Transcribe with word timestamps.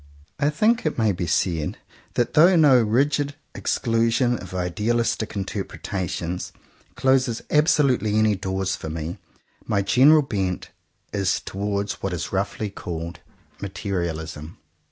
I 0.39 0.49
think 0.49 0.83
it 0.83 0.97
may 0.97 1.11
be 1.11 1.27
said 1.27 1.77
that 2.15 2.33
though 2.33 2.55
no 2.55 2.81
rigid 2.81 3.35
exclusion 3.53 4.35
of 4.39 4.51
idealistic 4.51 5.35
interpretations 5.35 6.51
closes 6.95 7.43
absolutely 7.51 8.17
any 8.17 8.33
door 8.35 8.65
for 8.65 8.89
me, 8.89 9.19
my 9.67 9.83
general 9.83 10.23
bent 10.23 10.69
is 11.13 11.39
towards 11.39 12.01
what 12.01 12.13
is 12.13 12.31
roughly 12.31 12.69
43 12.69 12.69
CONFESSIONS 12.71 13.07
OF 13.07 13.13
TWO 13.13 13.21
BROTHERS 13.21 13.59
called 13.59 13.61
materialism. 13.61 14.57